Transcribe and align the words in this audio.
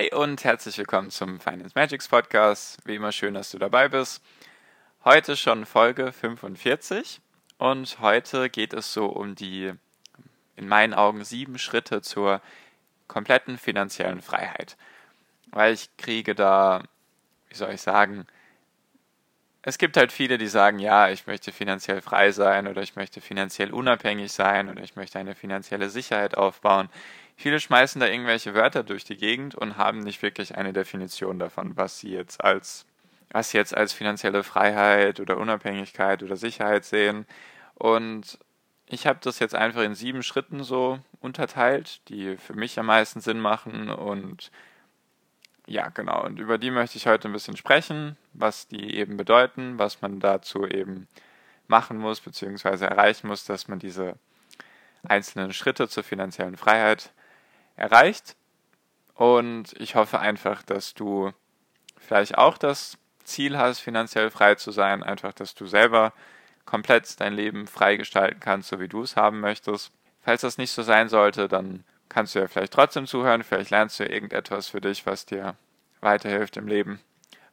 Hi 0.00 0.10
und 0.14 0.44
herzlich 0.44 0.78
willkommen 0.78 1.10
zum 1.10 1.40
Finance 1.40 1.72
Magics 1.74 2.08
Podcast. 2.08 2.78
Wie 2.86 2.94
immer 2.94 3.12
schön, 3.12 3.34
dass 3.34 3.50
du 3.50 3.58
dabei 3.58 3.86
bist. 3.90 4.22
Heute 5.04 5.36
schon 5.36 5.66
Folge 5.66 6.10
45 6.10 7.20
und 7.58 8.00
heute 8.00 8.48
geht 8.48 8.72
es 8.72 8.94
so 8.94 9.08
um 9.08 9.34
die, 9.34 9.74
in 10.56 10.68
meinen 10.68 10.94
Augen, 10.94 11.22
sieben 11.22 11.58
Schritte 11.58 12.00
zur 12.00 12.40
kompletten 13.08 13.58
finanziellen 13.58 14.22
Freiheit. 14.22 14.78
Weil 15.50 15.74
ich 15.74 15.94
kriege 15.98 16.34
da, 16.34 16.82
wie 17.50 17.56
soll 17.56 17.74
ich 17.74 17.82
sagen, 17.82 18.26
es 19.62 19.78
gibt 19.78 19.96
halt 19.96 20.12
viele, 20.12 20.38
die 20.38 20.46
sagen, 20.46 20.78
ja, 20.78 21.10
ich 21.10 21.26
möchte 21.26 21.52
finanziell 21.52 22.00
frei 22.00 22.32
sein 22.32 22.66
oder 22.66 22.82
ich 22.82 22.96
möchte 22.96 23.20
finanziell 23.20 23.72
unabhängig 23.72 24.32
sein 24.32 24.68
oder 24.70 24.82
ich 24.82 24.96
möchte 24.96 25.18
eine 25.18 25.34
finanzielle 25.34 25.90
Sicherheit 25.90 26.36
aufbauen. 26.36 26.88
Viele 27.36 27.60
schmeißen 27.60 28.00
da 28.00 28.06
irgendwelche 28.06 28.54
Wörter 28.54 28.82
durch 28.82 29.04
die 29.04 29.16
Gegend 29.16 29.54
und 29.54 29.76
haben 29.76 30.00
nicht 30.00 30.22
wirklich 30.22 30.56
eine 30.56 30.72
Definition 30.72 31.38
davon, 31.38 31.76
was 31.76 31.98
sie 31.98 32.10
jetzt 32.10 32.42
als 32.42 32.86
was 33.32 33.50
sie 33.50 33.58
jetzt 33.58 33.76
als 33.76 33.92
finanzielle 33.92 34.42
Freiheit 34.42 35.20
oder 35.20 35.38
Unabhängigkeit 35.38 36.22
oder 36.22 36.36
Sicherheit 36.36 36.84
sehen. 36.84 37.26
Und 37.74 38.38
ich 38.86 39.06
habe 39.06 39.20
das 39.22 39.38
jetzt 39.38 39.54
einfach 39.54 39.82
in 39.82 39.94
sieben 39.94 40.22
Schritten 40.22 40.64
so 40.64 40.98
unterteilt, 41.20 42.00
die 42.08 42.36
für 42.36 42.54
mich 42.54 42.78
am 42.78 42.86
meisten 42.86 43.20
Sinn 43.20 43.40
machen. 43.40 43.88
Und 43.88 44.50
ja, 45.70 45.88
genau. 45.88 46.24
Und 46.24 46.40
über 46.40 46.58
die 46.58 46.72
möchte 46.72 46.98
ich 46.98 47.06
heute 47.06 47.28
ein 47.28 47.32
bisschen 47.32 47.56
sprechen, 47.56 48.16
was 48.32 48.66
die 48.66 48.96
eben 48.96 49.16
bedeuten, 49.16 49.78
was 49.78 50.02
man 50.02 50.18
dazu 50.18 50.66
eben 50.66 51.06
machen 51.68 51.96
muss, 51.96 52.20
beziehungsweise 52.20 52.86
erreichen 52.86 53.28
muss, 53.28 53.44
dass 53.44 53.68
man 53.68 53.78
diese 53.78 54.16
einzelnen 55.04 55.52
Schritte 55.52 55.88
zur 55.88 56.02
finanziellen 56.02 56.56
Freiheit 56.56 57.12
erreicht. 57.76 58.34
Und 59.14 59.72
ich 59.78 59.94
hoffe 59.94 60.18
einfach, 60.18 60.64
dass 60.64 60.92
du 60.94 61.30
vielleicht 61.98 62.36
auch 62.36 62.58
das 62.58 62.98
Ziel 63.22 63.56
hast, 63.56 63.78
finanziell 63.78 64.30
frei 64.30 64.56
zu 64.56 64.72
sein, 64.72 65.04
einfach, 65.04 65.32
dass 65.32 65.54
du 65.54 65.66
selber 65.66 66.12
komplett 66.64 67.20
dein 67.20 67.34
Leben 67.34 67.68
freigestalten 67.68 68.40
kannst, 68.40 68.70
so 68.70 68.80
wie 68.80 68.88
du 68.88 69.02
es 69.02 69.14
haben 69.14 69.38
möchtest. 69.38 69.92
Falls 70.20 70.40
das 70.40 70.58
nicht 70.58 70.72
so 70.72 70.82
sein 70.82 71.08
sollte, 71.08 71.46
dann 71.46 71.84
kannst 72.10 72.34
du 72.34 72.40
ja 72.40 72.48
vielleicht 72.48 72.74
trotzdem 72.74 73.06
zuhören, 73.06 73.42
vielleicht 73.42 73.70
lernst 73.70 73.98
du 73.98 74.04
ja 74.04 74.10
irgendetwas 74.10 74.68
für 74.68 74.82
dich, 74.82 75.06
was 75.06 75.24
dir 75.24 75.56
weiterhilft 76.02 76.58
im 76.58 76.68
Leben. 76.68 77.00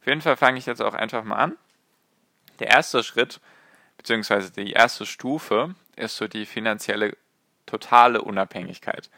Auf 0.00 0.06
jeden 0.06 0.20
Fall 0.20 0.36
fange 0.36 0.58
ich 0.58 0.66
jetzt 0.66 0.82
auch 0.82 0.94
einfach 0.94 1.24
mal 1.24 1.36
an. 1.36 1.56
Der 2.58 2.68
erste 2.68 3.02
Schritt, 3.02 3.40
beziehungsweise 3.96 4.50
die 4.52 4.72
erste 4.72 5.06
Stufe, 5.06 5.74
ist 5.96 6.16
so 6.16 6.28
die 6.28 6.44
finanzielle 6.44 7.16
totale 7.66 8.20
Unabhängigkeit. 8.22 9.10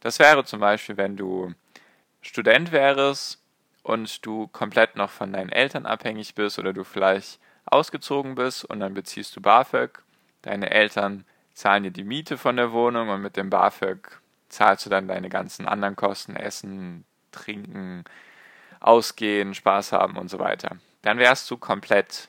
Das 0.00 0.18
wäre 0.18 0.44
zum 0.44 0.60
Beispiel, 0.60 0.96
wenn 0.96 1.16
du 1.16 1.54
Student 2.20 2.72
wärst 2.72 3.42
und 3.82 4.24
du 4.26 4.48
komplett 4.48 4.96
noch 4.96 5.10
von 5.10 5.32
deinen 5.32 5.50
Eltern 5.50 5.86
abhängig 5.86 6.34
bist 6.34 6.58
oder 6.58 6.72
du 6.72 6.84
vielleicht 6.84 7.38
ausgezogen 7.64 8.34
bist 8.34 8.64
und 8.64 8.80
dann 8.80 8.94
beziehst 8.94 9.34
du 9.36 9.40
BAföG. 9.40 10.02
Deine 10.42 10.70
Eltern 10.70 11.24
zahlen 11.54 11.84
dir 11.84 11.90
die 11.90 12.04
Miete 12.04 12.36
von 12.36 12.56
der 12.56 12.72
Wohnung 12.72 13.08
und 13.08 13.22
mit 13.22 13.36
dem 13.36 13.48
BAföG 13.48 14.20
zahlst 14.54 14.86
du 14.86 14.90
dann 14.90 15.08
deine 15.08 15.28
ganzen 15.28 15.66
anderen 15.68 15.96
Kosten, 15.96 16.36
Essen, 16.36 17.04
Trinken, 17.32 18.04
Ausgehen, 18.80 19.54
Spaß 19.54 19.92
haben 19.92 20.16
und 20.16 20.28
so 20.28 20.38
weiter. 20.38 20.76
Dann 21.02 21.18
wärst 21.18 21.50
du 21.50 21.56
komplett 21.56 22.28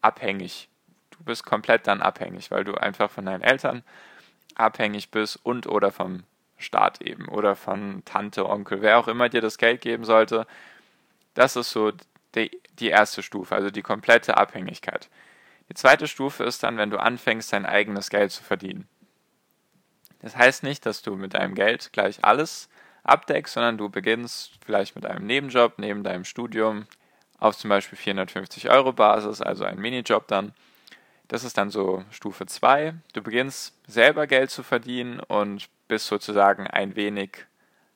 abhängig. 0.00 0.68
Du 1.10 1.24
bist 1.24 1.44
komplett 1.44 1.86
dann 1.86 2.00
abhängig, 2.00 2.50
weil 2.50 2.64
du 2.64 2.74
einfach 2.74 3.10
von 3.10 3.26
deinen 3.26 3.42
Eltern 3.42 3.82
abhängig 4.54 5.10
bist 5.10 5.38
und 5.42 5.66
oder 5.66 5.90
vom 5.90 6.24
Staat 6.58 7.00
eben 7.00 7.28
oder 7.28 7.56
von 7.56 8.02
Tante, 8.04 8.48
Onkel, 8.48 8.82
wer 8.82 8.98
auch 8.98 9.08
immer 9.08 9.28
dir 9.28 9.40
das 9.40 9.58
Geld 9.58 9.80
geben 9.80 10.04
sollte. 10.04 10.46
Das 11.34 11.56
ist 11.56 11.70
so 11.70 11.92
die, 12.34 12.50
die 12.78 12.88
erste 12.88 13.22
Stufe, 13.22 13.54
also 13.54 13.70
die 13.70 13.82
komplette 13.82 14.36
Abhängigkeit. 14.36 15.08
Die 15.68 15.74
zweite 15.74 16.08
Stufe 16.08 16.44
ist 16.44 16.62
dann, 16.62 16.76
wenn 16.76 16.90
du 16.90 16.98
anfängst, 16.98 17.52
dein 17.52 17.64
eigenes 17.64 18.10
Geld 18.10 18.32
zu 18.32 18.42
verdienen. 18.42 18.88
Das 20.22 20.36
heißt 20.36 20.62
nicht, 20.62 20.86
dass 20.86 21.02
du 21.02 21.16
mit 21.16 21.34
deinem 21.34 21.54
Geld 21.54 21.92
gleich 21.92 22.24
alles 22.24 22.68
abdeckst, 23.02 23.54
sondern 23.54 23.78
du 23.78 23.88
beginnst 23.88 24.52
vielleicht 24.64 24.94
mit 24.94 25.06
einem 25.06 25.26
Nebenjob 25.26 25.78
neben 25.78 26.04
deinem 26.04 26.24
Studium 26.24 26.86
auf 27.38 27.56
zum 27.56 27.70
Beispiel 27.70 27.96
450 27.96 28.70
Euro 28.70 28.92
Basis, 28.92 29.40
also 29.40 29.64
ein 29.64 29.78
Minijob 29.78 30.28
dann. 30.28 30.52
Das 31.28 31.44
ist 31.44 31.56
dann 31.56 31.70
so 31.70 32.04
Stufe 32.10 32.46
2. 32.46 32.94
Du 33.12 33.22
beginnst 33.22 33.74
selber 33.86 34.26
Geld 34.26 34.50
zu 34.50 34.62
verdienen 34.62 35.20
und 35.20 35.68
bist 35.88 36.06
sozusagen 36.06 36.66
ein 36.66 36.96
wenig 36.96 37.46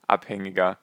abhängiger 0.07 0.77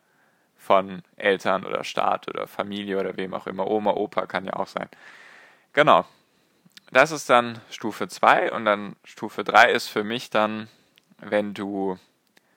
von 0.56 1.02
Eltern 1.16 1.64
oder 1.64 1.82
Staat 1.82 2.28
oder 2.28 2.46
Familie 2.46 3.00
oder 3.00 3.16
wem 3.16 3.34
auch 3.34 3.46
immer. 3.46 3.66
Oma, 3.66 3.92
Opa 3.92 4.26
kann 4.26 4.44
ja 4.44 4.52
auch 4.54 4.68
sein. 4.68 4.88
Genau. 5.72 6.04
Das 6.92 7.10
ist 7.10 7.30
dann 7.30 7.58
Stufe 7.70 8.06
2 8.06 8.52
und 8.52 8.66
dann 8.66 8.96
Stufe 9.02 9.44
3 9.44 9.72
ist 9.72 9.88
für 9.88 10.04
mich 10.04 10.30
dann, 10.30 10.68
wenn 11.22 11.54
du 11.54 11.98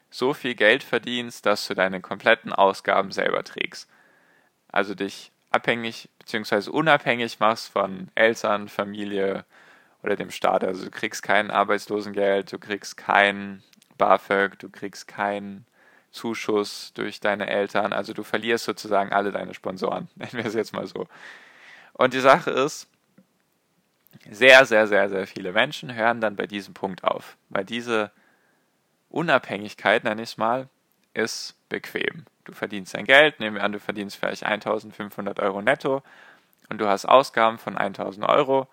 so 0.09 0.33
viel 0.33 0.55
Geld 0.55 0.83
verdienst, 0.83 1.45
dass 1.45 1.67
du 1.67 1.73
deine 1.73 2.01
kompletten 2.01 2.53
Ausgaben 2.53 3.11
selber 3.11 3.43
trägst. 3.43 3.89
Also 4.69 4.95
dich 4.95 5.31
abhängig 5.51 6.09
bzw. 6.19 6.69
unabhängig 6.69 7.39
machst 7.39 7.71
von 7.71 8.09
Eltern, 8.15 8.67
Familie 8.67 9.45
oder 10.03 10.15
dem 10.15 10.31
Staat. 10.31 10.63
Also 10.63 10.85
du 10.85 10.91
kriegst 10.91 11.23
kein 11.23 11.51
Arbeitslosengeld, 11.51 12.51
du 12.51 12.59
kriegst 12.59 12.97
kein 12.97 13.63
BAföG, 13.97 14.57
du 14.59 14.69
kriegst 14.69 15.07
keinen 15.07 15.65
Zuschuss 16.11 16.93
durch 16.93 17.19
deine 17.19 17.47
Eltern. 17.47 17.93
Also 17.93 18.13
du 18.13 18.23
verlierst 18.23 18.65
sozusagen 18.65 19.11
alle 19.11 19.31
deine 19.31 19.53
Sponsoren, 19.53 20.07
nennen 20.15 20.33
wir 20.33 20.45
es 20.45 20.53
jetzt 20.53 20.73
mal 20.73 20.87
so. 20.87 21.07
Und 21.93 22.13
die 22.13 22.19
Sache 22.19 22.51
ist, 22.51 22.87
sehr, 24.29 24.65
sehr, 24.65 24.87
sehr, 24.87 25.09
sehr 25.09 25.27
viele 25.27 25.51
Menschen 25.51 25.93
hören 25.93 26.21
dann 26.21 26.35
bei 26.35 26.47
diesem 26.47 26.73
Punkt 26.73 27.03
auf, 27.03 27.37
weil 27.49 27.65
diese 27.65 28.11
Unabhängigkeit, 29.15 30.03
nenne 30.03 30.21
ich 30.21 30.31
es 30.31 30.37
mal, 30.37 30.69
ist 31.13 31.55
bequem. 31.69 32.25
Du 32.43 32.53
verdienst 32.53 32.93
dein 32.93 33.05
Geld, 33.05 33.39
nehmen 33.39 33.55
wir 33.55 33.63
an, 33.63 33.71
du 33.71 33.79
verdienst 33.79 34.17
vielleicht 34.17 34.43
1500 34.43 35.39
Euro 35.39 35.61
netto 35.61 36.03
und 36.69 36.79
du 36.79 36.87
hast 36.87 37.05
Ausgaben 37.05 37.57
von 37.57 37.77
1000 37.77 38.27
Euro, 38.27 38.67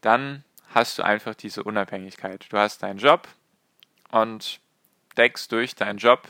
dann 0.00 0.44
hast 0.74 0.98
du 0.98 1.02
einfach 1.02 1.34
diese 1.34 1.62
Unabhängigkeit. 1.62 2.46
Du 2.50 2.58
hast 2.58 2.82
deinen 2.82 2.98
Job, 2.98 3.28
und 4.12 4.60
deckst 5.16 5.50
durch 5.50 5.74
deinen 5.74 5.98
Job 5.98 6.28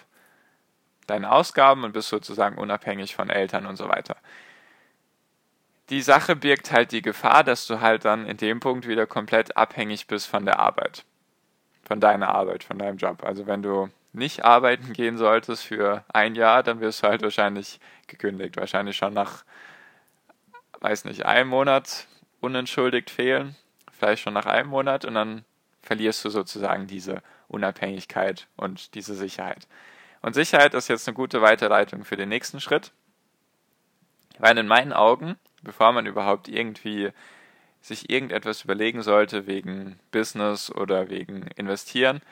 deine 1.07 1.31
Ausgaben 1.31 1.85
und 1.85 1.93
bist 1.93 2.09
sozusagen 2.09 2.57
unabhängig 2.57 3.15
von 3.15 3.29
Eltern 3.29 3.67
und 3.67 3.77
so 3.77 3.89
weiter. 3.89 4.17
Die 5.91 6.01
Sache 6.01 6.37
birgt 6.37 6.71
halt 6.71 6.93
die 6.93 7.03
Gefahr, 7.03 7.45
dass 7.45 7.67
du 7.67 7.81
halt 7.81 8.05
dann 8.07 8.25
in 8.25 8.39
dem 8.39 8.61
Punkt 8.61 8.87
wieder 8.87 9.07
komplett 9.07 9.57
abhängig 9.57 10.07
bist 10.07 10.27
von 10.27 10.47
der 10.47 10.59
Arbeit. 10.59 11.05
Von 11.93 12.01
deiner 12.01 12.31
Arbeit, 12.31 12.65
von 12.65 12.79
deinem 12.79 12.97
Job. 12.97 13.23
Also 13.23 13.47
wenn 13.47 13.63
du 13.63 13.91
nicht 14.15 14.47
arbeiten 14.47 14.95
gehen 14.95 15.19
solltest 15.19 15.65
für 15.65 16.07
ein 16.09 16.35
Jahr, 16.35 16.63
dann 16.63 16.81
wirst 16.81 17.03
du 17.03 17.09
halt 17.09 17.21
wahrscheinlich 17.21 17.81
gekündigt. 18.07 18.57
Wahrscheinlich 18.57 18.97
schon 18.97 19.13
nach, 19.13 19.45
weiß 20.81 21.05
nicht, 21.05 21.27
einem 21.27 21.51
Monat 21.51 22.07
unentschuldigt 22.41 23.11
fehlen. 23.11 23.57
Vielleicht 23.91 24.23
schon 24.23 24.33
nach 24.33 24.47
einem 24.47 24.71
Monat 24.71 25.05
und 25.05 25.13
dann 25.13 25.45
verlierst 25.83 26.25
du 26.25 26.31
sozusagen 26.31 26.87
diese 26.87 27.23
Unabhängigkeit 27.49 28.47
und 28.57 28.95
diese 28.95 29.15
Sicherheit. 29.15 29.69
Und 30.23 30.33
Sicherheit 30.33 30.73
ist 30.73 30.89
jetzt 30.89 31.07
eine 31.07 31.15
gute 31.15 31.43
Weiterleitung 31.43 32.07
für 32.07 32.17
den 32.17 32.31
nächsten 32.31 32.63
Schritt, 32.63 32.91
weil 34.39 34.57
in 34.57 34.67
meinen 34.67 34.95
Augen, 34.95 35.37
bevor 35.61 35.93
man 35.93 36.07
überhaupt 36.07 36.49
irgendwie 36.49 37.13
sich 37.83 38.09
irgendetwas 38.11 38.63
überlegen 38.65 39.03
sollte 39.03 39.47
wegen 39.47 39.99
Business 40.11 40.71
oder 40.71 41.11
wegen 41.11 41.49
Investieren, 41.57 42.23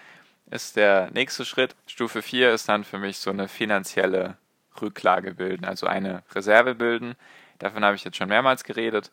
ist 0.51 0.77
der 0.77 1.11
nächste 1.13 1.45
Schritt. 1.45 1.75
Stufe 1.87 2.23
4 2.23 2.53
ist 2.53 2.69
dann 2.69 2.85
für 2.85 2.99
mich 2.99 3.19
so 3.19 3.31
eine 3.31 3.49
finanzielle 3.49 4.37
Rücklage 4.81 5.35
bilden, 5.35 5.65
also 5.65 5.87
eine 5.87 6.23
Reserve 6.35 6.75
bilden. 6.75 7.15
Davon 7.59 7.85
habe 7.85 7.97
ich 7.97 8.05
jetzt 8.05 8.17
schon 8.17 8.29
mehrmals 8.29 8.65
geredet. 8.65 9.11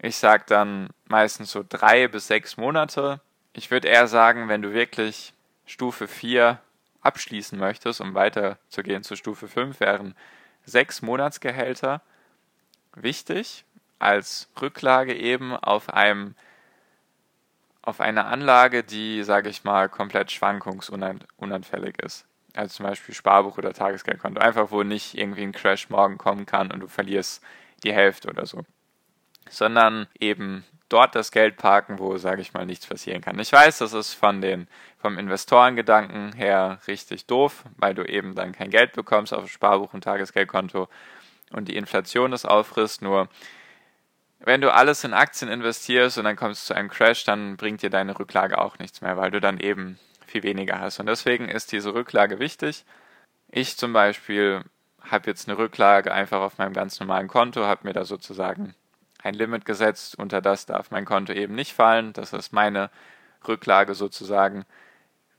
Ich 0.00 0.16
sage 0.16 0.44
dann 0.46 0.90
meistens 1.06 1.50
so 1.50 1.64
drei 1.66 2.06
bis 2.08 2.26
sechs 2.26 2.56
Monate. 2.56 3.20
Ich 3.52 3.70
würde 3.70 3.88
eher 3.88 4.06
sagen, 4.06 4.48
wenn 4.48 4.62
du 4.62 4.72
wirklich 4.72 5.32
Stufe 5.66 6.06
4 6.06 6.60
abschließen 7.00 7.58
möchtest, 7.58 8.00
um 8.00 8.14
weiterzugehen 8.14 9.02
zu 9.02 9.16
Stufe 9.16 9.48
5, 9.48 9.80
wären 9.80 10.14
sechs 10.64 11.02
Monatsgehälter 11.02 12.02
wichtig 12.94 13.64
als 13.98 14.48
Rücklage 14.60 15.14
eben 15.14 15.56
auf 15.56 15.90
einem 15.90 16.34
auf 17.82 18.00
eine 18.00 18.26
Anlage, 18.26 18.84
die, 18.84 19.22
sage 19.22 19.48
ich 19.48 19.64
mal, 19.64 19.88
komplett 19.88 20.30
schwankungsunanfällig 20.30 21.98
ist. 22.02 22.26
Also 22.54 22.76
zum 22.76 22.86
Beispiel 22.86 23.14
Sparbuch 23.14 23.56
oder 23.56 23.72
Tagesgeldkonto. 23.72 24.40
Einfach, 24.40 24.70
wo 24.70 24.82
nicht 24.82 25.14
irgendwie 25.14 25.42
ein 25.42 25.52
Crash 25.52 25.88
morgen 25.88 26.18
kommen 26.18 26.44
kann 26.44 26.70
und 26.70 26.80
du 26.80 26.88
verlierst 26.88 27.42
die 27.84 27.94
Hälfte 27.94 28.28
oder 28.28 28.44
so. 28.44 28.62
Sondern 29.48 30.06
eben 30.18 30.66
dort 30.90 31.14
das 31.14 31.32
Geld 31.32 31.56
parken, 31.56 31.98
wo, 31.98 32.18
sage 32.18 32.42
ich 32.42 32.52
mal, 32.52 32.66
nichts 32.66 32.86
passieren 32.86 33.22
kann. 33.22 33.38
Ich 33.38 33.52
weiß, 33.52 33.78
das 33.78 33.92
ist 33.94 34.12
von 34.12 34.40
den, 34.40 34.68
vom 34.98 35.18
Investorengedanken 35.18 36.32
her 36.32 36.80
richtig 36.86 37.26
doof, 37.26 37.64
weil 37.76 37.94
du 37.94 38.04
eben 38.04 38.34
dann 38.34 38.52
kein 38.52 38.70
Geld 38.70 38.92
bekommst 38.92 39.32
auf 39.32 39.48
Sparbuch 39.48 39.94
und 39.94 40.04
Tagesgeldkonto 40.04 40.88
und 41.52 41.68
die 41.68 41.76
Inflation 41.76 42.30
das 42.30 42.44
auffrisst. 42.44 43.02
Nur 43.02 43.28
wenn 44.40 44.60
du 44.60 44.72
alles 44.72 45.04
in 45.04 45.14
Aktien 45.14 45.50
investierst 45.50 46.18
und 46.18 46.24
dann 46.24 46.36
kommst 46.36 46.62
du 46.62 46.66
zu 46.72 46.78
einem 46.78 46.88
Crash, 46.88 47.24
dann 47.24 47.56
bringt 47.56 47.82
dir 47.82 47.90
deine 47.90 48.18
Rücklage 48.18 48.58
auch 48.58 48.78
nichts 48.78 49.00
mehr, 49.00 49.16
weil 49.16 49.30
du 49.30 49.40
dann 49.40 49.58
eben 49.58 49.98
viel 50.26 50.42
weniger 50.42 50.80
hast. 50.80 51.00
Und 51.00 51.06
deswegen 51.06 51.48
ist 51.48 51.72
diese 51.72 51.94
Rücklage 51.94 52.38
wichtig. 52.38 52.84
Ich 53.50 53.76
zum 53.76 53.92
Beispiel 53.92 54.62
habe 55.00 55.28
jetzt 55.28 55.48
eine 55.48 55.58
Rücklage 55.58 56.12
einfach 56.12 56.40
auf 56.40 56.58
meinem 56.58 56.72
ganz 56.72 57.00
normalen 57.00 57.28
Konto, 57.28 57.64
habe 57.64 57.86
mir 57.86 57.94
da 57.94 58.04
sozusagen 58.04 58.74
ein 59.22 59.34
Limit 59.34 59.64
gesetzt, 59.64 60.16
unter 60.18 60.40
das 60.40 60.66
darf 60.66 60.90
mein 60.90 61.04
Konto 61.04 61.32
eben 61.32 61.54
nicht 61.54 61.72
fallen. 61.72 62.12
Das 62.12 62.32
ist 62.32 62.52
meine 62.52 62.90
Rücklage 63.46 63.94
sozusagen. 63.94 64.64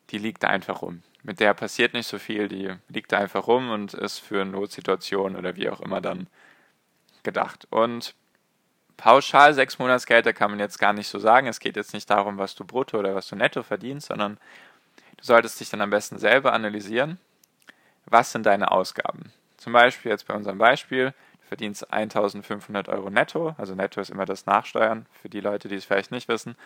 Die 0.10 0.18
liegt 0.18 0.44
einfach 0.44 0.82
rum. 0.82 1.04
Mit 1.24 1.40
der 1.40 1.54
passiert 1.54 1.94
nicht 1.94 2.08
so 2.08 2.18
viel, 2.18 2.48
die 2.48 2.74
liegt 2.88 3.14
einfach 3.14 3.48
rum 3.48 3.70
und 3.70 3.94
ist 3.94 4.20
für 4.20 4.46
Notsituationen 4.46 5.38
oder 5.38 5.56
wie 5.56 5.70
auch 5.70 5.82
immer 5.82 6.02
dann 6.02 6.28
gedacht. 7.24 7.68
Und 7.70 8.16
pauschal 9.00 9.54
sechs 9.54 9.80
Monatsgelder 9.80 10.34
kann 10.34 10.52
man 10.52 10.60
jetzt 10.60 10.78
gar 10.78 10.92
nicht 10.92 11.08
so 11.08 11.20
sagen. 11.20 11.48
Es 11.48 11.62
geht 11.62 11.78
jetzt 11.78 11.94
nicht 11.94 12.10
darum, 12.10 12.38
was 12.38 12.54
du 12.54 12.66
brutto 12.66 13.00
oder 13.00 13.16
was 13.16 13.30
du 13.30 13.38
netto 13.38 13.64
verdienst, 13.64 14.08
sondern 14.08 14.38
du 15.18 15.24
solltest 15.24 15.60
dich 15.60 15.70
dann 15.70 15.80
am 15.80 15.90
besten 15.90 16.20
selber 16.20 16.52
analysieren. 16.52 17.18
Was 18.06 18.34
sind 18.34 18.46
deine 18.46 18.72
Ausgaben? 18.72 19.32
Zum 19.56 19.72
Beispiel 19.72 20.12
jetzt 20.12 20.28
bei 20.28 20.34
unserem 20.34 20.58
Beispiel, 20.58 21.14
du 21.42 21.48
verdienst 21.48 21.94
1500 21.94 22.90
Euro 22.90 23.10
netto, 23.10 23.56
also 23.58 23.74
netto 23.74 24.02
ist 24.02 24.10
immer 24.10 24.26
das 24.26 24.46
Nachsteuern 24.46 25.06
für 25.14 25.30
die 25.30 25.40
Leute, 25.40 25.70
die 25.70 25.76
es 25.76 25.86
vielleicht 25.86 26.12
nicht 26.12 26.28
wissen. 26.28 26.58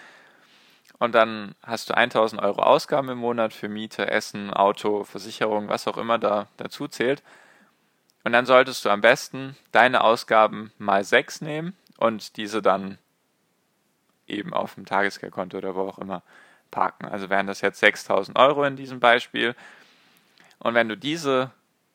Und 0.98 1.14
dann 1.14 1.54
hast 1.62 1.90
du 1.92 1.96
1000 1.96 2.42
Euro 2.42 2.64
Ausgaben 2.64 3.10
im 3.10 3.20
Monat 3.20 3.54
für 3.54 3.70
Miete, 3.70 4.10
Essen, 4.10 4.52
Auto, 4.52 5.04
Versicherung, 5.04 5.70
was 5.70 5.88
auch 5.88 5.98
immer 5.98 6.18
da 6.18 6.48
dazu 6.58 6.88
zählt. 6.88 7.22
Und 8.24 8.32
dann 8.32 8.48
solltest 8.48 8.86
du 8.86 8.90
am 8.90 9.02
besten 9.02 9.56
deine 9.72 10.04
Ausgaben 10.04 10.72
mal 10.80 11.04
6 11.04 11.42
nehmen 11.42 11.76
und 12.04 12.36
diese 12.36 12.62
dann 12.62 12.98
eben 14.28 14.54
auf 14.54 14.76
dem 14.76 14.86
Tagesgeldkonto 14.86 15.58
oder 15.58 15.74
wo 15.74 15.88
auch 15.88 16.00
immer 16.00 16.22
parken. 16.70 17.06
Also 17.06 17.30
wären 17.30 17.48
das 17.48 17.62
jetzt 17.62 17.80
6000 17.80 18.38
Euro 18.38 18.66
in 18.66 18.76
diesem 18.76 19.00
Beispiel. 19.00 19.56
Und 20.60 20.74
wenn 20.74 20.90
du 20.90 20.98
diese 20.98 21.52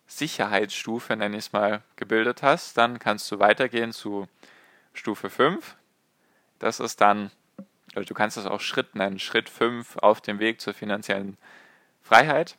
Sicherheitsstufe, 0.06 1.14
nenne 1.14 1.36
ich 1.36 1.44
es 1.44 1.52
mal, 1.52 1.82
gebildet 1.96 2.42
hast, 2.42 2.78
dann 2.78 2.98
kannst 2.98 3.30
du 3.30 3.38
weitergehen 3.38 3.92
zu 3.92 4.28
Stufe 4.94 5.28
5. 5.28 5.76
Das 6.58 6.80
ist 6.80 7.02
dann, 7.02 7.30
oder 7.94 8.06
du 8.06 8.14
kannst 8.14 8.38
das 8.38 8.46
auch 8.46 8.60
Schritt 8.60 8.94
nennen, 8.94 9.18
Schritt 9.18 9.50
5 9.50 9.98
auf 9.98 10.22
dem 10.22 10.38
Weg 10.38 10.62
zur 10.62 10.72
finanziellen 10.72 11.36
Freiheit. 12.00 12.56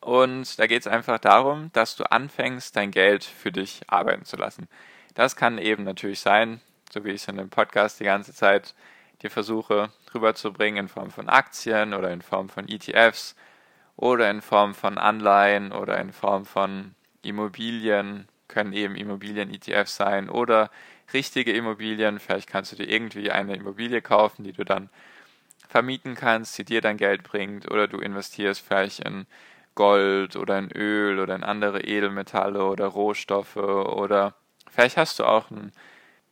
Und 0.00 0.58
da 0.58 0.66
geht 0.66 0.80
es 0.80 0.86
einfach 0.86 1.18
darum, 1.18 1.70
dass 1.72 1.96
du 1.96 2.10
anfängst, 2.10 2.76
dein 2.76 2.90
Geld 2.90 3.24
für 3.24 3.52
dich 3.52 3.82
arbeiten 3.88 4.24
zu 4.24 4.36
lassen. 4.36 4.68
Das 5.14 5.36
kann 5.36 5.58
eben 5.58 5.84
natürlich 5.84 6.20
sein, 6.20 6.60
so 6.90 7.04
wie 7.04 7.10
ich 7.10 7.22
es 7.22 7.28
in 7.28 7.36
dem 7.36 7.50
Podcast 7.50 8.00
die 8.00 8.04
ganze 8.04 8.32
Zeit 8.32 8.74
dir 9.22 9.30
versuche 9.30 9.90
rüberzubringen, 10.14 10.84
in 10.84 10.88
Form 10.88 11.10
von 11.10 11.28
Aktien 11.28 11.94
oder 11.94 12.10
in 12.10 12.22
Form 12.22 12.48
von 12.48 12.68
ETFs 12.68 13.34
oder 13.96 14.30
in 14.30 14.42
Form 14.42 14.74
von 14.74 14.98
Anleihen 14.98 15.72
oder 15.72 15.98
in 15.98 16.12
Form 16.12 16.44
von 16.44 16.94
Immobilien, 17.22 18.28
können 18.48 18.72
eben 18.72 18.94
Immobilien-ETFs 18.94 19.96
sein 19.96 20.28
oder 20.28 20.70
richtige 21.12 21.52
Immobilien. 21.52 22.18
Vielleicht 22.18 22.48
kannst 22.48 22.72
du 22.72 22.76
dir 22.76 22.88
irgendwie 22.88 23.30
eine 23.30 23.56
Immobilie 23.56 24.02
kaufen, 24.02 24.44
die 24.44 24.52
du 24.52 24.64
dann 24.64 24.90
vermieten 25.68 26.14
kannst, 26.14 26.56
die 26.58 26.64
dir 26.64 26.80
dann 26.80 26.96
Geld 26.96 27.22
bringt 27.22 27.70
oder 27.70 27.88
du 27.88 27.98
investierst 27.98 28.60
vielleicht 28.60 29.00
in 29.00 29.26
Gold 29.76 30.34
oder 30.34 30.58
in 30.58 30.72
Öl 30.72 31.20
oder 31.20 31.36
in 31.36 31.44
andere 31.44 31.82
Edelmetalle 31.82 32.64
oder 32.64 32.86
Rohstoffe 32.86 33.56
oder 33.56 34.34
Vielleicht 34.76 34.98
hast 34.98 35.18
du 35.18 35.24
auch 35.24 35.50
ein 35.50 35.72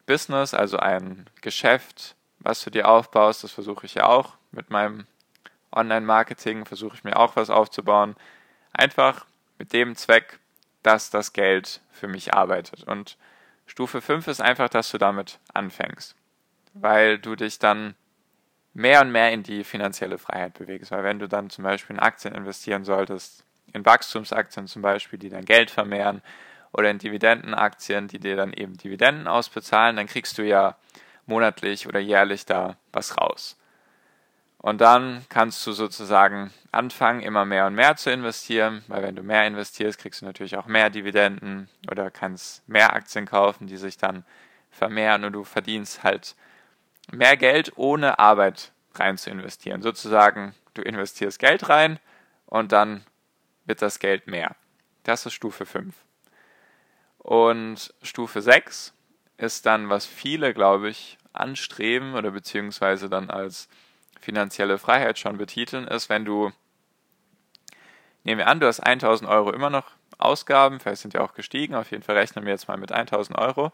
Business, 0.05 0.53
also 0.53 0.77
ein 0.77 1.25
Geschäft, 1.41 2.15
was 2.41 2.63
du 2.63 2.69
dir 2.69 2.87
aufbaust. 2.87 3.43
Das 3.43 3.53
versuche 3.53 3.87
ich 3.87 3.95
ja 3.95 4.05
auch 4.05 4.35
mit 4.53 4.69
meinem 4.69 5.07
Online-Marketing, 5.73 6.67
versuche 6.67 6.95
ich 6.95 7.05
mir 7.05 7.17
auch 7.17 7.37
was 7.37 7.49
aufzubauen. 7.49 8.17
Einfach 8.75 9.25
mit 9.57 9.73
dem 9.73 9.97
Zweck, 9.97 10.41
dass 10.83 11.09
das 11.09 11.33
Geld 11.33 11.81
für 11.91 12.07
mich 12.07 12.35
arbeitet. 12.35 12.85
Und 12.85 13.17
Stufe 13.65 14.03
5 14.03 14.29
ist 14.29 14.43
einfach, 14.43 14.69
dass 14.69 14.91
du 14.91 14.99
damit 14.99 15.39
anfängst, 15.55 16.15
weil 16.75 17.19
du 17.19 17.37
dich 17.37 17.59
dann 17.59 17.95
mehr 18.75 19.01
und 19.01 19.13
mehr 19.13 19.33
in 19.33 19.43
die 19.43 19.65
finanzielle 19.65 20.19
Freiheit 20.19 20.55
bewegst. 20.55 20.91
Weil 20.91 21.05
wenn 21.05 21.19
du 21.19 21.29
dann 21.29 21.49
zum 21.51 21.65
Beispiel 21.65 21.97
in 21.97 22.03
Aktien 22.03 22.35
investieren 22.35 22.85
solltest, 22.85 23.45
in 23.73 23.87
Wachstumsaktien 23.87 24.67
zum 24.67 24.83
Beispiel, 24.83 25.19
die 25.19 25.31
dein 25.31 25.45
Geld 25.45 25.71
vermehren, 25.71 26.23
oder 26.75 26.91
in 26.91 26.99
Dividendenaktien, 26.99 28.09
die 28.09 28.19
dir 28.19 28.37
dann 28.37 28.53
eben 28.53 28.77
Dividenden 28.77 29.29
ausbezahlen, 29.29 29.97
dann 29.97 30.09
kriegst 30.09 30.37
du 30.39 30.43
ja 30.43 30.77
monatlich 31.25 31.87
oder 31.87 32.01
jährlich 32.01 32.47
da 32.47 32.77
was 32.93 33.17
raus. 33.17 33.57
Und 34.59 34.81
dann 34.81 35.25
kannst 35.29 35.65
du 35.67 35.73
sozusagen 35.73 36.51
anfangen, 36.73 37.21
immer 37.21 37.45
mehr 37.45 37.67
und 37.67 37.75
mehr 37.75 37.97
zu 37.97 38.11
investieren, 38.11 38.83
weil 38.89 39.03
wenn 39.03 39.15
du 39.15 39.23
mehr 39.23 39.47
investierst, 39.47 39.99
kriegst 39.99 40.23
du 40.23 40.27
natürlich 40.27 40.57
auch 40.57 40.67
mehr 40.67 40.91
Dividenden 40.91 41.69
oder 41.91 42.11
kannst 42.11 42.67
mehr 42.69 42.95
Aktien 42.95 43.27
kaufen, 43.27 43.67
die 43.67 43.77
sich 43.77 43.97
dann 43.97 44.25
vermehren 44.71 45.25
und 45.25 45.35
du 45.35 45.45
verdienst 45.45 46.03
halt 46.03 46.35
mehr 47.13 47.37
Geld 47.37 47.73
ohne 47.77 48.19
Arbeit 48.19 48.73
rein 48.95 49.19
zu 49.19 49.31
investieren. 49.31 49.83
Sozusagen, 49.83 50.55
du 50.75 50.83
investierst 50.83 51.39
Geld 51.39 51.69
rein 51.69 51.99
und 52.47 52.73
dann 52.73 53.05
wird 53.65 53.83
das 53.83 53.99
Geld 53.99 54.27
mehr. 54.27 54.57
Das 55.03 55.27
ist 55.27 55.33
Stufe 55.35 55.67
5. 55.67 55.95
Und 57.19 57.95
Stufe 58.03 58.43
6 58.43 58.93
ist 59.37 59.67
dann, 59.67 59.89
was 59.89 60.07
viele, 60.07 60.55
glaube 60.55 60.91
ich, 60.91 61.19
anstreben 61.33 62.15
oder 62.15 62.31
beziehungsweise 62.31 63.09
dann 63.09 63.31
als 63.31 63.69
finanzielle 64.21 64.79
Freiheit 64.79 65.19
schon 65.19 65.37
betiteln, 65.37 65.87
ist, 65.87 66.09
wenn 66.09 66.25
du, 66.25 66.53
nehmen 68.23 68.39
wir 68.39 68.47
an, 68.47 68.61
du 68.61 68.67
hast 68.67 68.81
1000 68.81 69.29
Euro 69.29 69.53
immer 69.53 69.71
noch 69.71 69.91
Ausgaben, 70.19 70.81
vielleicht 70.81 71.03
sind 71.03 71.15
die 71.15 71.19
auch 71.19 71.35
gestiegen, 71.35 71.75
auf 71.75 71.91
jeden 71.91 72.03
Fall 72.03 72.17
rechnen 72.17 72.45
wir 72.45 72.53
jetzt 72.53 72.69
mal 72.69 72.77
mit 72.77 72.93
1000 72.93 73.37
Euro. 73.37 73.73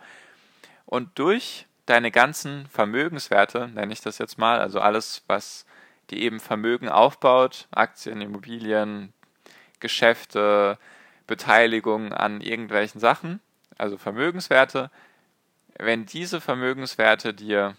Und 0.86 1.18
durch 1.18 1.66
deine 1.90 2.10
ganzen 2.10 2.66
Vermögenswerte, 2.68 3.68
nenne 3.68 3.92
ich 3.92 4.00
das 4.00 4.18
jetzt 4.18 4.38
mal, 4.38 4.60
also 4.60 4.80
alles, 4.80 5.22
was 5.26 5.66
die 6.10 6.22
eben 6.22 6.40
Vermögen 6.40 6.88
aufbaut, 6.88 7.66
Aktien, 7.70 8.20
Immobilien, 8.20 9.12
Geschäfte, 9.80 10.78
Beteiligung 11.26 12.12
an 12.12 12.40
irgendwelchen 12.40 13.00
Sachen, 13.00 13.40
also 13.78 13.96
Vermögenswerte, 13.96 14.90
wenn 15.78 16.06
diese 16.06 16.40
Vermögenswerte 16.40 17.34
dir 17.34 17.76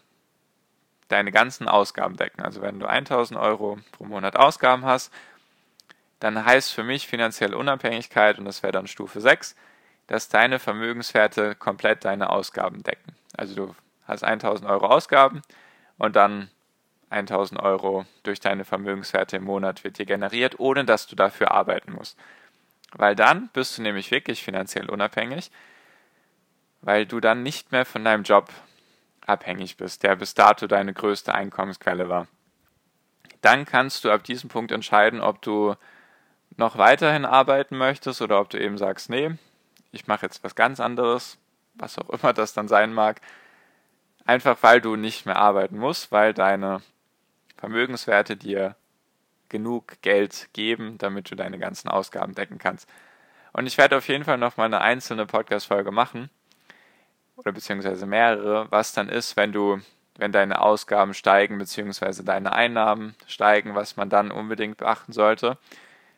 deine 1.08 1.32
ganzen 1.32 1.68
Ausgaben 1.68 2.16
decken, 2.16 2.42
also 2.42 2.62
wenn 2.62 2.80
du 2.80 2.88
1000 2.88 3.40
Euro 3.40 3.80
pro 3.92 4.06
Monat 4.06 4.36
Ausgaben 4.36 4.86
hast, 4.86 5.14
dann 6.20 6.46
heißt 6.46 6.72
für 6.72 6.84
mich 6.84 7.08
finanzielle 7.08 7.58
Unabhängigkeit, 7.58 8.40
und 8.40 8.46
das 8.46 8.64
wäre 8.64 8.72
dann 8.72 8.88
Stufe 8.88 9.20
6, 9.20 9.56
dass 10.08 10.30
deine 10.30 10.60
Vermögenswerte 10.60 11.56
komplett 11.56 12.06
deine 12.06 12.30
Ausgaben 12.30 12.84
decken. 12.84 13.16
Also 13.36 13.56
du 13.56 13.76
hast 14.12 14.24
1000 14.24 14.70
Euro 14.70 14.88
Ausgaben 14.88 15.42
und 15.98 16.16
dann 16.16 16.50
1000 17.10 17.60
Euro 17.62 18.06
durch 18.24 18.40
deine 18.40 18.66
Vermögenswerte 18.66 19.38
im 19.38 19.44
Monat 19.44 19.84
wird 19.84 19.98
dir 19.98 20.06
generiert, 20.06 20.60
ohne 20.60 20.86
dass 20.86 21.08
du 21.08 21.16
dafür 21.16 21.52
arbeiten 21.52 21.92
musst. 21.92 22.18
Weil 22.94 23.16
dann 23.16 23.50
bist 23.54 23.78
du 23.78 23.82
nämlich 23.82 24.12
wirklich 24.12 24.44
finanziell 24.44 24.90
unabhängig, 24.90 25.52
weil 26.82 27.06
du 27.06 27.20
dann 27.20 27.44
nicht 27.44 27.72
mehr 27.72 27.86
von 27.86 28.04
deinem 28.04 28.24
Job 28.24 28.50
abhängig 29.26 29.78
bist, 29.78 30.04
der 30.04 30.16
bis 30.16 30.34
dato 30.34 30.68
deine 30.68 30.94
größte 30.94 31.34
Einkommensquelle 31.34 32.10
war. 32.10 32.28
Dann 33.42 33.66
kannst 33.66 34.04
du 34.04 34.12
ab 34.12 34.24
diesem 34.24 34.50
Punkt 34.50 34.72
entscheiden, 34.72 35.22
ob 35.22 35.42
du 35.42 35.76
noch 36.58 36.78
weiterhin 36.78 37.26
arbeiten 37.26 37.78
möchtest 37.78 38.22
oder 38.22 38.40
ob 38.40 38.50
du 38.50 38.60
eben 38.60 38.78
sagst, 38.78 39.10
nee, 39.10 39.32
ich 39.92 40.08
mache 40.08 40.26
jetzt 40.26 40.44
was 40.44 40.56
ganz 40.56 40.80
anderes, 40.80 41.38
was 41.76 41.98
auch 41.98 42.10
immer 42.10 42.34
das 42.34 42.54
dann 42.54 42.68
sein 42.68 42.94
mag, 42.94 43.22
einfach 44.26 44.58
weil 44.62 44.82
du 44.82 44.96
nicht 44.96 45.26
mehr 45.26 45.38
arbeiten 45.38 45.78
musst, 45.78 46.12
weil 46.12 46.34
deine 46.34 46.82
Vermögenswerte 47.58 48.36
dir 48.36 48.76
genug 49.50 50.02
Geld 50.02 50.50
geben, 50.54 50.98
damit 50.98 51.30
du 51.30 51.36
deine 51.36 51.60
ganzen 51.60 51.90
Ausgaben 51.90 52.34
decken 52.34 52.58
kannst. 52.58 52.90
Und 53.54 53.68
ich 53.68 53.78
werde 53.78 53.98
auf 53.98 54.08
jeden 54.08 54.24
Fall 54.24 54.38
noch 54.38 54.58
mal 54.58 54.66
eine 54.66 54.82
einzelne 54.82 55.26
Podcast-Folge 55.26 55.92
machen 55.92 56.30
oder 57.36 57.52
beziehungsweise 57.52 58.06
mehrere, 58.06 58.68
was 58.72 58.94
dann 58.94 59.10
ist, 59.10 59.36
wenn 59.36 59.52
du, 59.52 59.82
wenn 60.18 60.32
deine 60.32 60.62
Ausgaben 60.62 61.14
steigen 61.14 61.58
beziehungsweise 61.58 62.24
deine 62.24 62.54
Einnahmen 62.54 63.16
steigen, 63.28 63.76
was 63.76 63.98
man 63.98 64.10
dann 64.10 64.32
unbedingt 64.32 64.78
beachten 64.78 65.12
sollte. 65.12 65.58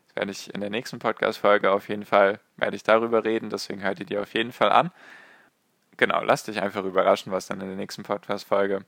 Das 0.08 0.16
werde 0.16 0.32
ich 0.32 0.54
in 0.54 0.62
der 0.62 0.70
nächsten 0.70 1.00
Podcast-Folge 1.00 1.72
auf 1.72 1.90
jeden 1.90 2.06
Fall, 2.06 2.40
werde 2.58 2.76
ich 2.76 2.84
darüber 2.84 3.24
reden, 3.24 3.50
deswegen 3.50 3.82
hört 3.82 4.00
ihr 4.00 4.06
die 4.06 4.18
auf 4.18 4.34
jeden 4.34 4.52
Fall 4.52 4.72
an. 4.72 4.92
Genau, 5.98 6.24
lass 6.24 6.44
dich 6.44 6.62
einfach 6.62 6.84
überraschen, 6.84 7.32
was 7.32 7.48
dann 7.48 7.62
in 7.62 7.68
der 7.68 7.76
nächsten 7.76 8.04
Podcast-Folge 8.04 8.86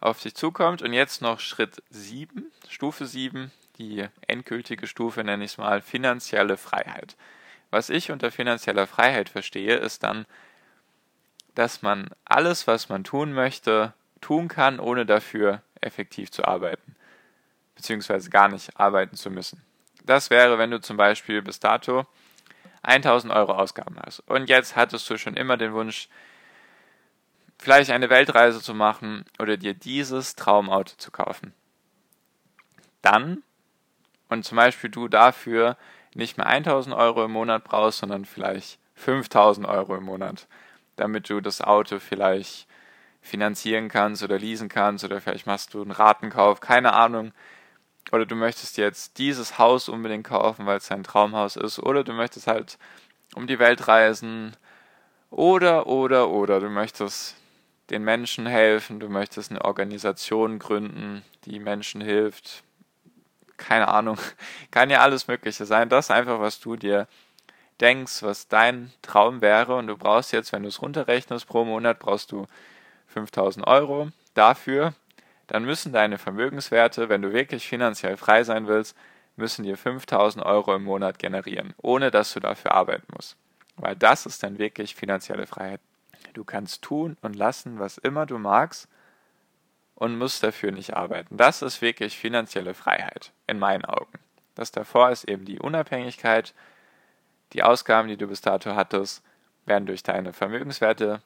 auf 0.00 0.20
dich 0.20 0.34
zukommt. 0.34 0.82
Und 0.82 0.92
jetzt 0.92 1.22
noch 1.22 1.40
Schritt 1.40 1.82
7, 1.90 2.50
Stufe 2.68 3.06
7, 3.06 3.50
die 3.78 4.06
endgültige 4.26 4.86
Stufe 4.86 5.22
nenne 5.22 5.44
ich 5.44 5.52
es 5.52 5.58
mal, 5.58 5.80
finanzielle 5.80 6.56
Freiheit. 6.56 7.16
Was 7.70 7.88
ich 7.88 8.10
unter 8.10 8.30
finanzieller 8.30 8.86
Freiheit 8.86 9.28
verstehe, 9.28 9.76
ist 9.76 10.02
dann, 10.02 10.26
dass 11.54 11.82
man 11.82 12.10
alles, 12.24 12.66
was 12.66 12.88
man 12.88 13.04
tun 13.04 13.32
möchte, 13.32 13.92
tun 14.20 14.48
kann, 14.48 14.80
ohne 14.80 15.06
dafür 15.06 15.62
effektiv 15.80 16.30
zu 16.30 16.44
arbeiten, 16.44 16.96
beziehungsweise 17.74 18.28
gar 18.30 18.48
nicht 18.48 18.78
arbeiten 18.78 19.16
zu 19.16 19.30
müssen. 19.30 19.62
Das 20.04 20.30
wäre, 20.30 20.58
wenn 20.58 20.70
du 20.70 20.80
zum 20.80 20.96
Beispiel 20.96 21.42
bis 21.42 21.60
dato 21.60 22.06
1000 22.82 23.32
Euro 23.32 23.52
Ausgaben 23.52 23.96
hast 24.04 24.20
und 24.20 24.48
jetzt 24.48 24.76
hattest 24.76 25.08
du 25.08 25.16
schon 25.16 25.36
immer 25.36 25.56
den 25.56 25.72
Wunsch, 25.72 26.08
vielleicht 27.60 27.90
eine 27.90 28.10
Weltreise 28.10 28.60
zu 28.62 28.74
machen 28.74 29.24
oder 29.38 29.56
dir 29.56 29.74
dieses 29.74 30.34
Traumauto 30.34 30.94
zu 30.96 31.10
kaufen. 31.10 31.52
Dann, 33.02 33.42
und 34.28 34.44
zum 34.44 34.56
Beispiel 34.56 34.90
du 34.90 35.08
dafür 35.08 35.76
nicht 36.14 36.38
mehr 36.38 36.46
1000 36.46 36.94
Euro 36.94 37.24
im 37.24 37.32
Monat 37.32 37.64
brauchst, 37.64 37.98
sondern 37.98 38.24
vielleicht 38.24 38.78
5000 38.94 39.66
Euro 39.66 39.96
im 39.96 40.04
Monat, 40.04 40.46
damit 40.96 41.28
du 41.28 41.40
das 41.40 41.60
Auto 41.60 41.98
vielleicht 41.98 42.66
finanzieren 43.22 43.88
kannst 43.88 44.22
oder 44.22 44.38
leasen 44.38 44.68
kannst 44.68 45.04
oder 45.04 45.20
vielleicht 45.20 45.46
machst 45.46 45.74
du 45.74 45.82
einen 45.82 45.90
Ratenkauf, 45.90 46.60
keine 46.60 46.94
Ahnung. 46.94 47.32
Oder 48.12 48.26
du 48.26 48.34
möchtest 48.34 48.78
jetzt 48.78 49.18
dieses 49.18 49.58
Haus 49.58 49.88
unbedingt 49.88 50.26
kaufen, 50.26 50.66
weil 50.66 50.78
es 50.78 50.88
dein 50.88 51.04
Traumhaus 51.04 51.56
ist. 51.56 51.78
Oder 51.78 52.02
du 52.02 52.12
möchtest 52.12 52.46
halt 52.46 52.78
um 53.34 53.46
die 53.46 53.58
Welt 53.58 53.86
reisen. 53.86 54.56
Oder, 55.30 55.86
oder, 55.86 56.30
oder 56.30 56.60
du 56.60 56.70
möchtest 56.70 57.36
den 57.90 58.04
Menschen 58.04 58.46
helfen, 58.46 59.00
du 59.00 59.08
möchtest 59.08 59.50
eine 59.50 59.64
Organisation 59.64 60.58
gründen, 60.58 61.22
die 61.44 61.58
Menschen 61.58 62.00
hilft, 62.00 62.62
keine 63.56 63.88
Ahnung, 63.88 64.18
kann 64.70 64.90
ja 64.90 65.00
alles 65.00 65.28
Mögliche 65.28 65.66
sein. 65.66 65.88
Das 65.88 66.06
ist 66.06 66.10
einfach, 66.10 66.40
was 66.40 66.60
du 66.60 66.76
dir 66.76 67.06
denkst, 67.80 68.22
was 68.22 68.48
dein 68.48 68.92
Traum 69.02 69.40
wäre 69.40 69.76
und 69.76 69.86
du 69.86 69.96
brauchst 69.96 70.32
jetzt, 70.32 70.52
wenn 70.52 70.62
du 70.62 70.68
es 70.68 70.82
runterrechnest 70.82 71.46
pro 71.46 71.64
Monat, 71.64 71.98
brauchst 71.98 72.32
du 72.32 72.46
5000 73.08 73.66
Euro 73.66 74.08
dafür, 74.34 74.94
dann 75.46 75.64
müssen 75.64 75.92
deine 75.92 76.18
Vermögenswerte, 76.18 77.08
wenn 77.08 77.22
du 77.22 77.32
wirklich 77.32 77.66
finanziell 77.66 78.16
frei 78.16 78.44
sein 78.44 78.68
willst, 78.68 78.96
müssen 79.36 79.64
dir 79.64 79.76
5000 79.76 80.44
Euro 80.44 80.74
im 80.74 80.84
Monat 80.84 81.18
generieren, 81.18 81.74
ohne 81.78 82.10
dass 82.10 82.32
du 82.32 82.40
dafür 82.40 82.72
arbeiten 82.72 83.06
musst. 83.16 83.36
Weil 83.76 83.96
das 83.96 84.26
ist 84.26 84.42
dann 84.42 84.58
wirklich 84.58 84.94
finanzielle 84.94 85.46
Freiheit. 85.46 85.80
Du 86.32 86.44
kannst 86.44 86.82
tun 86.82 87.16
und 87.22 87.36
lassen, 87.36 87.78
was 87.78 87.98
immer 87.98 88.26
du 88.26 88.38
magst 88.38 88.88
und 89.94 90.18
musst 90.18 90.42
dafür 90.42 90.72
nicht 90.72 90.94
arbeiten. 90.94 91.36
Das 91.36 91.62
ist 91.62 91.82
wirklich 91.82 92.16
finanzielle 92.16 92.74
Freiheit, 92.74 93.32
in 93.46 93.58
meinen 93.58 93.84
Augen. 93.84 94.18
Das 94.54 94.70
davor 94.70 95.10
ist 95.10 95.24
eben 95.24 95.44
die 95.44 95.58
Unabhängigkeit. 95.58 96.54
Die 97.52 97.62
Ausgaben, 97.62 98.08
die 98.08 98.16
du 98.16 98.26
bis 98.26 98.40
dato 98.40 98.74
hattest, 98.74 99.22
werden 99.66 99.86
durch 99.86 100.02
deine 100.02 100.32
Vermögenswerte 100.32 101.22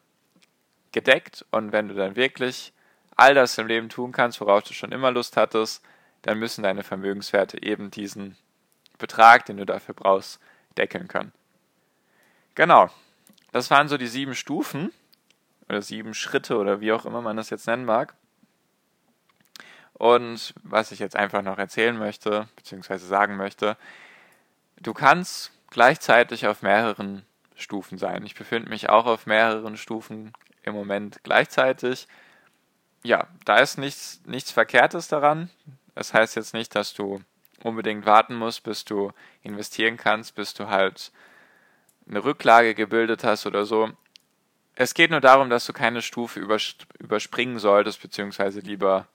gedeckt 0.91 1.45
und 1.51 1.71
wenn 1.71 1.87
du 1.87 1.93
dann 1.93 2.15
wirklich 2.15 2.73
all 3.15 3.33
das 3.33 3.57
im 3.57 3.67
Leben 3.67 3.89
tun 3.89 4.11
kannst, 4.11 4.41
worauf 4.41 4.63
du 4.63 4.73
schon 4.73 4.91
immer 4.91 5.11
Lust 5.11 5.37
hattest, 5.37 5.83
dann 6.21 6.39
müssen 6.39 6.63
deine 6.63 6.83
Vermögenswerte 6.83 7.61
eben 7.61 7.91
diesen 7.91 8.37
Betrag, 8.97 9.45
den 9.45 9.57
du 9.57 9.65
dafür 9.65 9.93
brauchst, 9.93 10.39
deckeln 10.77 11.07
können. 11.07 11.31
Genau. 12.55 12.89
Das 13.55 13.71
waren 13.71 13.87
so 13.87 13.95
die 13.97 14.07
sieben 14.07 14.35
Stufen 14.35 14.91
oder 15.69 15.81
sieben 15.81 16.13
Schritte 16.13 16.57
oder 16.57 16.81
wie 16.81 16.91
auch 16.91 17.05
immer 17.05 17.21
man 17.21 17.37
das 17.37 17.49
jetzt 17.49 17.67
nennen 17.67 17.85
mag. 17.85 18.13
Und 19.93 20.53
was 20.63 20.91
ich 20.91 20.99
jetzt 20.99 21.15
einfach 21.15 21.41
noch 21.41 21.57
erzählen 21.57 21.97
möchte, 21.97 22.49
beziehungsweise 22.57 23.07
sagen 23.07 23.37
möchte, 23.37 23.77
du 24.81 24.93
kannst 24.93 25.53
gleichzeitig 25.69 26.47
auf 26.47 26.63
mehreren 26.63 27.25
Stufen 27.55 27.97
sein. 27.97 28.25
Ich 28.25 28.35
befinde 28.35 28.69
mich 28.69 28.89
auch 28.89 29.05
auf 29.05 29.25
mehreren 29.25 29.77
Stufen 29.77 30.33
im 30.63 30.73
Moment 30.73 31.23
gleichzeitig. 31.23 32.09
Ja, 33.03 33.29
da 33.45 33.59
ist 33.59 33.77
nichts, 33.77 34.19
nichts 34.25 34.51
Verkehrtes 34.51 35.07
daran. 35.07 35.49
Das 35.93 36.13
heißt 36.13 36.35
jetzt 36.35 36.53
nicht, 36.53 36.75
dass 36.75 36.93
du 36.93 37.21
unbedingt 37.63 38.05
warten 38.05 38.35
musst, 38.35 38.63
bis 38.63 38.83
du 38.83 39.13
investieren 39.43 39.95
kannst, 39.95 40.35
bis 40.35 40.53
du 40.53 40.67
halt 40.67 41.13
eine 42.07 42.23
Rücklage 42.23 42.75
gebildet 42.75 43.23
hast 43.23 43.45
oder 43.45 43.65
so. 43.65 43.89
Es 44.75 44.93
geht 44.93 45.11
nur 45.11 45.21
darum, 45.21 45.49
dass 45.49 45.65
du 45.65 45.73
keine 45.73 46.01
Stufe 46.01 46.39
überspringen 46.99 47.59
solltest, 47.59 48.01
beziehungsweise 48.01 48.59
lieber 48.59 49.07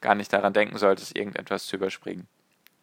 gar 0.00 0.14
nicht 0.14 0.32
daran 0.32 0.52
denken 0.52 0.76
solltest, 0.76 1.16
irgendetwas 1.16 1.66
zu 1.66 1.76
überspringen. 1.76 2.28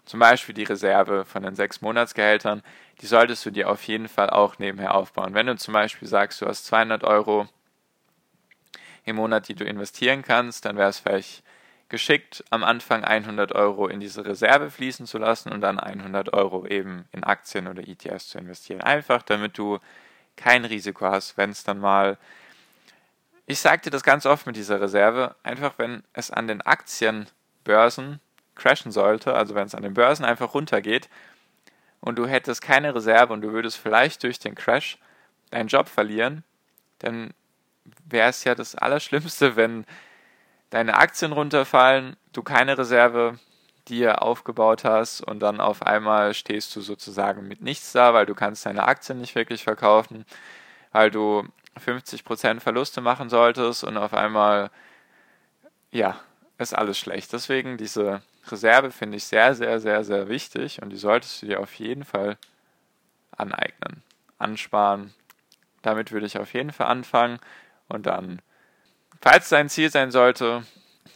Zum 0.05 0.19
Beispiel 0.19 0.55
die 0.55 0.63
Reserve 0.63 1.23
von 1.23 1.43
den 1.43 1.55
sechs 1.55 1.81
Monatsgehältern, 1.81 2.61
die 3.01 3.05
solltest 3.05 3.45
du 3.45 3.51
dir 3.51 3.69
auf 3.69 3.83
jeden 3.83 4.09
Fall 4.09 4.29
auch 4.29 4.59
nebenher 4.59 4.95
aufbauen. 4.95 5.33
Wenn 5.33 5.47
du 5.47 5.55
zum 5.55 5.73
Beispiel 5.73 6.07
sagst, 6.07 6.41
du 6.41 6.45
hast 6.45 6.65
200 6.65 7.03
Euro 7.03 7.47
im 9.05 9.15
Monat, 9.15 9.47
die 9.47 9.55
du 9.55 9.63
investieren 9.63 10.23
kannst, 10.23 10.65
dann 10.65 10.77
wäre 10.77 10.89
es 10.89 10.99
vielleicht 10.99 11.43
geschickt, 11.89 12.43
am 12.49 12.63
Anfang 12.63 13.03
100 13.03 13.53
Euro 13.53 13.87
in 13.87 13.99
diese 13.99 14.25
Reserve 14.25 14.71
fließen 14.71 15.05
zu 15.05 15.17
lassen 15.17 15.51
und 15.51 15.61
dann 15.61 15.79
100 15.79 16.33
Euro 16.33 16.65
eben 16.65 17.05
in 17.11 17.23
Aktien 17.23 17.67
oder 17.67 17.87
ETFs 17.87 18.29
zu 18.29 18.37
investieren. 18.37 18.81
Einfach, 18.81 19.21
damit 19.21 19.57
du 19.57 19.79
kein 20.35 20.65
Risiko 20.65 21.05
hast, 21.05 21.37
wenn 21.37 21.51
es 21.51 21.63
dann 21.63 21.79
mal 21.79 22.17
ich 23.45 23.59
sagte 23.59 23.89
das 23.89 24.03
ganz 24.03 24.25
oft 24.25 24.47
mit 24.47 24.55
dieser 24.55 24.79
Reserve, 24.79 25.35
einfach 25.43 25.77
wenn 25.77 26.03
es 26.13 26.31
an 26.31 26.47
den 26.47 26.61
Aktienbörsen 26.61 28.19
crashen 28.55 28.91
sollte, 28.91 29.33
also 29.33 29.55
wenn 29.55 29.67
es 29.67 29.75
an 29.75 29.83
den 29.83 29.93
Börsen 29.93 30.25
einfach 30.25 30.53
runtergeht 30.53 31.09
und 31.99 32.17
du 32.17 32.25
hättest 32.25 32.61
keine 32.61 32.95
Reserve 32.95 33.33
und 33.33 33.41
du 33.41 33.51
würdest 33.51 33.77
vielleicht 33.77 34.23
durch 34.23 34.39
den 34.39 34.55
Crash 34.55 34.97
deinen 35.49 35.67
Job 35.67 35.89
verlieren, 35.89 36.43
dann 36.99 37.33
wäre 38.05 38.29
es 38.29 38.43
ja 38.43 38.55
das 38.55 38.75
Allerschlimmste, 38.75 39.55
wenn 39.55 39.85
deine 40.73 40.95
Aktien 40.95 41.31
runterfallen, 41.33 42.17
du 42.33 42.41
keine 42.41 42.75
Reserve 42.77 43.37
dir 43.87 44.23
aufgebaut 44.23 44.83
hast 44.85 45.21
und 45.21 45.39
dann 45.39 45.61
auf 45.61 45.83
einmal 45.83 46.33
stehst 46.33 46.75
du 46.75 46.81
sozusagen 46.81 47.47
mit 47.47 47.61
nichts 47.61 47.91
da, 47.91 48.15
weil 48.15 48.25
du 48.25 48.33
kannst 48.33 48.65
deine 48.65 48.87
Aktien 48.87 49.19
nicht 49.19 49.35
wirklich 49.35 49.63
verkaufen, 49.63 50.25
weil 50.91 51.11
du 51.11 51.47
50% 51.79 52.59
Verluste 52.59 53.01
machen 53.01 53.29
solltest 53.29 53.83
und 53.83 53.97
auf 53.97 54.15
einmal, 54.15 54.71
ja, 55.91 56.19
ist 56.57 56.75
alles 56.75 56.97
schlecht. 56.97 57.33
Deswegen 57.33 57.77
diese 57.77 58.23
Reserve 58.47 58.89
finde 58.89 59.17
ich 59.17 59.25
sehr, 59.25 59.53
sehr, 59.53 59.79
sehr, 59.79 60.03
sehr 60.03 60.27
wichtig 60.27 60.81
und 60.81 60.89
die 60.89 60.97
solltest 60.97 61.41
du 61.41 61.45
dir 61.45 61.59
auf 61.59 61.75
jeden 61.75 62.03
Fall 62.03 62.37
aneignen, 63.37 64.01
ansparen. 64.39 65.13
Damit 65.83 66.11
würde 66.11 66.25
ich 66.25 66.39
auf 66.39 66.53
jeden 66.53 66.71
Fall 66.71 66.87
anfangen 66.87 67.37
und 67.89 68.07
dann, 68.07 68.41
falls 69.23 69.47
dein 69.47 69.69
Ziel 69.69 69.89
sein 69.89 70.11
sollte, 70.11 70.63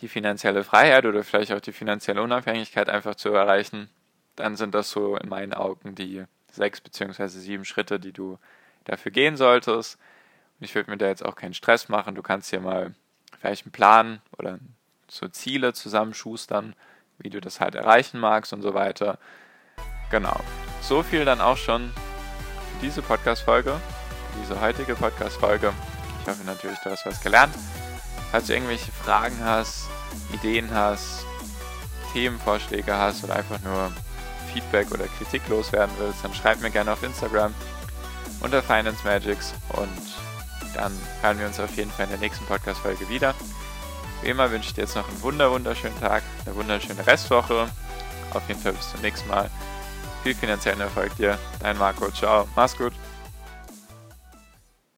die 0.01 0.07
finanzielle 0.07 0.63
Freiheit 0.63 1.05
oder 1.05 1.25
vielleicht 1.25 1.51
auch 1.51 1.59
die 1.59 1.73
finanzielle 1.73 2.21
Unabhängigkeit 2.21 2.87
einfach 2.87 3.15
zu 3.15 3.29
erreichen, 3.29 3.89
dann 4.37 4.55
sind 4.55 4.73
das 4.73 4.89
so 4.89 5.17
in 5.17 5.27
meinen 5.27 5.53
Augen 5.53 5.93
die 5.93 6.23
sechs 6.49 6.79
beziehungsweise 6.79 7.39
sieben 7.39 7.65
Schritte, 7.65 7.99
die 7.99 8.13
du 8.13 8.39
dafür 8.85 9.11
gehen 9.11 9.35
solltest. 9.35 9.99
Ich 10.61 10.73
würde 10.73 10.89
mir 10.89 10.97
da 10.97 11.07
jetzt 11.07 11.25
auch 11.25 11.35
keinen 11.35 11.53
Stress 11.53 11.89
machen. 11.89 12.15
Du 12.15 12.21
kannst 12.21 12.49
hier 12.49 12.61
mal 12.61 12.95
vielleicht 13.39 13.65
einen 13.65 13.73
Plan 13.73 14.21
oder 14.37 14.57
so 15.09 15.27
Ziele 15.27 15.73
zusammenschustern, 15.73 16.75
wie 17.17 17.29
du 17.29 17.41
das 17.41 17.59
halt 17.59 17.75
erreichen 17.75 18.21
magst 18.21 18.53
und 18.53 18.61
so 18.61 18.73
weiter. 18.73 19.19
Genau. 20.11 20.39
So 20.81 21.03
viel 21.03 21.25
dann 21.25 21.41
auch 21.41 21.57
schon 21.57 21.91
für 21.91 22.85
diese 22.85 23.01
Podcast-Folge, 23.01 23.81
diese 24.41 24.61
heutige 24.61 24.95
Podcast-Folge. 24.95 25.73
Ich 26.21 26.27
hoffe 26.27 26.45
natürlich, 26.45 26.79
du 26.79 26.89
hast 26.89 27.05
was 27.05 27.21
gelernt. 27.21 27.53
Falls 28.31 28.47
du 28.47 28.53
irgendwelche 28.53 28.91
Fragen 28.91 29.37
hast, 29.43 29.87
Ideen 30.33 30.69
hast, 30.73 31.25
Themenvorschläge 32.13 32.95
hast 32.95 33.23
oder 33.23 33.35
einfach 33.35 33.59
nur 33.61 33.91
Feedback 34.53 34.91
oder 34.91 35.05
Kritik 35.17 35.47
loswerden 35.49 35.95
willst, 35.99 36.23
dann 36.23 36.33
schreib 36.33 36.61
mir 36.61 36.71
gerne 36.71 36.91
auf 36.91 37.03
Instagram 37.03 37.53
unter 38.41 38.61
Finance 38.61 38.99
Magics 39.03 39.53
und 39.69 39.89
dann 40.75 40.91
hören 41.21 41.39
wir 41.39 41.47
uns 41.47 41.59
auf 41.59 41.75
jeden 41.75 41.91
Fall 41.91 42.05
in 42.05 42.11
der 42.11 42.19
nächsten 42.19 42.45
Podcast-Folge 42.45 43.09
wieder. 43.09 43.33
Wie 44.21 44.29
immer 44.29 44.51
wünsche 44.51 44.69
ich 44.69 44.73
dir 44.73 44.81
jetzt 44.81 44.95
noch 44.95 45.07
einen 45.07 45.21
wunder 45.21 45.51
wunderschönen 45.51 45.99
Tag, 45.99 46.23
eine 46.45 46.55
wunderschöne 46.55 47.05
Restwoche. 47.05 47.67
auf 48.33 48.47
jeden 48.47 48.59
Fall 48.59 48.73
bis 48.73 48.91
zum 48.91 49.01
nächsten 49.01 49.27
Mal. 49.29 49.49
Viel 50.23 50.35
finanziellen 50.35 50.81
Erfolg 50.81 51.15
dir. 51.15 51.37
Dein 51.59 51.77
Marco. 51.77 52.11
Ciao. 52.11 52.47
Mach's 52.55 52.75
gut. 52.75 52.93